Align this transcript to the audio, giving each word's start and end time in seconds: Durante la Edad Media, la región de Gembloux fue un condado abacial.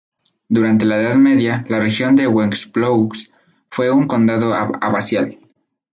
Durante 0.49 0.83
la 0.83 0.99
Edad 0.99 1.13
Media, 1.17 1.63
la 1.69 1.77
región 1.77 2.15
de 2.15 2.23
Gembloux 2.23 3.11
fue 3.69 3.91
un 3.91 4.07
condado 4.07 4.51
abacial. 4.55 5.37